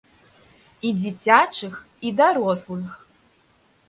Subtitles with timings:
[0.87, 1.73] І дзіцячых,
[2.07, 2.89] і дарослых.